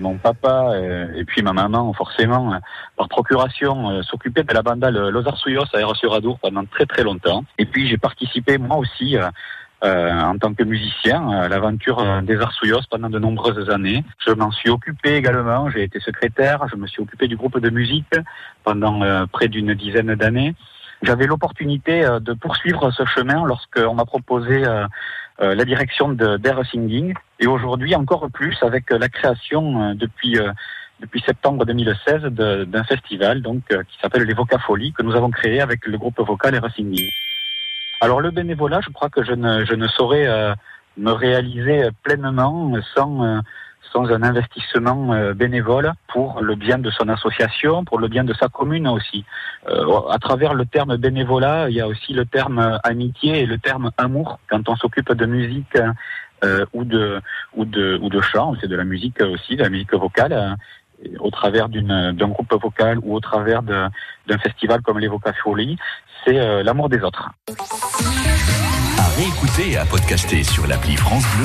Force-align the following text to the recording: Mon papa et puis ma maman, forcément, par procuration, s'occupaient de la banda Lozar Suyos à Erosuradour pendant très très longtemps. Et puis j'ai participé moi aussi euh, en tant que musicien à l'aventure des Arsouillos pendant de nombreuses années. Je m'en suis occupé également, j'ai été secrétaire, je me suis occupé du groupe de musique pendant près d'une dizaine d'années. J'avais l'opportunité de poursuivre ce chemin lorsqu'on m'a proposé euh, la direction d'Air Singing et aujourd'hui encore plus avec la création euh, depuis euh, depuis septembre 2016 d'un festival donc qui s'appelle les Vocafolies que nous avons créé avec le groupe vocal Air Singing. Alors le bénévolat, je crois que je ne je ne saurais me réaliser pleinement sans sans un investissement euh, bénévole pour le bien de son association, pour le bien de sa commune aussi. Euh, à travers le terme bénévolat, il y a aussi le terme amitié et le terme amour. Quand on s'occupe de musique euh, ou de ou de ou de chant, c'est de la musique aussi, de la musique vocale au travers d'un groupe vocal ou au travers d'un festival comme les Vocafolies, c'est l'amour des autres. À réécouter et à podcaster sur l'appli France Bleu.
Mon 0.00 0.18
papa 0.18 0.72
et 1.14 1.24
puis 1.24 1.42
ma 1.42 1.52
maman, 1.52 1.92
forcément, 1.92 2.58
par 2.96 3.08
procuration, 3.08 4.02
s'occupaient 4.02 4.42
de 4.42 4.52
la 4.52 4.62
banda 4.62 4.90
Lozar 4.90 5.36
Suyos 5.36 5.62
à 5.72 5.80
Erosuradour 5.80 6.40
pendant 6.40 6.64
très 6.64 6.86
très 6.86 7.04
longtemps. 7.04 7.44
Et 7.56 7.66
puis 7.66 7.86
j'ai 7.86 7.96
participé 7.96 8.58
moi 8.58 8.78
aussi 8.78 9.16
euh, 9.16 9.30
en 9.84 10.36
tant 10.38 10.54
que 10.54 10.64
musicien 10.64 11.30
à 11.30 11.48
l'aventure 11.48 12.02
des 12.22 12.36
Arsouillos 12.36 12.80
pendant 12.90 13.08
de 13.08 13.20
nombreuses 13.20 13.70
années. 13.70 14.02
Je 14.26 14.32
m'en 14.32 14.50
suis 14.50 14.70
occupé 14.70 15.14
également, 15.14 15.70
j'ai 15.70 15.84
été 15.84 16.00
secrétaire, 16.00 16.66
je 16.68 16.74
me 16.74 16.88
suis 16.88 17.00
occupé 17.00 17.28
du 17.28 17.36
groupe 17.36 17.60
de 17.60 17.70
musique 17.70 18.12
pendant 18.64 19.26
près 19.28 19.46
d'une 19.46 19.72
dizaine 19.74 20.16
d'années. 20.16 20.56
J'avais 21.02 21.26
l'opportunité 21.26 22.08
de 22.20 22.32
poursuivre 22.32 22.90
ce 22.90 23.04
chemin 23.04 23.44
lorsqu'on 23.44 23.94
m'a 23.94 24.06
proposé 24.06 24.64
euh, 24.64 24.86
la 25.38 25.64
direction 25.64 26.08
d'Air 26.08 26.64
Singing 26.66 27.14
et 27.40 27.46
aujourd'hui 27.46 27.94
encore 27.94 28.28
plus 28.30 28.56
avec 28.62 28.90
la 28.90 29.08
création 29.08 29.82
euh, 29.82 29.94
depuis 29.94 30.38
euh, 30.38 30.52
depuis 31.00 31.20
septembre 31.20 31.66
2016 31.66 32.22
d'un 32.22 32.84
festival 32.84 33.42
donc 33.42 33.64
qui 33.68 33.98
s'appelle 34.00 34.22
les 34.22 34.32
Vocafolies 34.32 34.94
que 34.94 35.02
nous 35.02 35.14
avons 35.14 35.30
créé 35.30 35.60
avec 35.60 35.86
le 35.86 35.98
groupe 35.98 36.18
vocal 36.18 36.54
Air 36.54 36.66
Singing. 36.74 37.10
Alors 38.00 38.22
le 38.22 38.30
bénévolat, 38.30 38.80
je 38.80 38.88
crois 38.88 39.10
que 39.10 39.22
je 39.22 39.32
ne 39.32 39.66
je 39.66 39.74
ne 39.74 39.86
saurais 39.88 40.26
me 40.96 41.10
réaliser 41.10 41.90
pleinement 42.02 42.72
sans 42.94 43.42
sans 43.92 44.10
un 44.10 44.22
investissement 44.22 45.12
euh, 45.12 45.34
bénévole 45.34 45.92
pour 46.08 46.40
le 46.40 46.54
bien 46.54 46.78
de 46.78 46.90
son 46.90 47.08
association, 47.08 47.84
pour 47.84 47.98
le 47.98 48.08
bien 48.08 48.24
de 48.24 48.34
sa 48.34 48.48
commune 48.48 48.88
aussi. 48.88 49.24
Euh, 49.68 50.08
à 50.10 50.18
travers 50.18 50.54
le 50.54 50.66
terme 50.66 50.96
bénévolat, 50.96 51.68
il 51.70 51.76
y 51.76 51.80
a 51.80 51.88
aussi 51.88 52.12
le 52.12 52.24
terme 52.24 52.78
amitié 52.84 53.40
et 53.40 53.46
le 53.46 53.58
terme 53.58 53.90
amour. 53.98 54.38
Quand 54.48 54.68
on 54.68 54.76
s'occupe 54.76 55.12
de 55.12 55.26
musique 55.26 55.78
euh, 56.44 56.64
ou 56.72 56.84
de 56.84 57.20
ou 57.54 57.64
de 57.64 57.98
ou 58.02 58.08
de 58.08 58.20
chant, 58.20 58.54
c'est 58.60 58.68
de 58.68 58.76
la 58.76 58.84
musique 58.84 59.20
aussi, 59.20 59.56
de 59.56 59.62
la 59.62 59.70
musique 59.70 59.94
vocale 59.94 60.56
au 61.20 61.30
travers 61.30 61.68
d'un 61.68 62.28
groupe 62.28 62.54
vocal 62.54 62.98
ou 63.02 63.14
au 63.14 63.20
travers 63.20 63.62
d'un 63.62 63.90
festival 64.42 64.80
comme 64.80 64.98
les 64.98 65.08
Vocafolies, 65.08 65.76
c'est 66.24 66.62
l'amour 66.62 66.88
des 66.88 67.00
autres. 67.00 67.30
À 68.98 69.08
réécouter 69.18 69.72
et 69.72 69.76
à 69.76 69.84
podcaster 69.84 70.42
sur 70.42 70.66
l'appli 70.66 70.96
France 70.96 71.24
Bleu. 71.24 71.34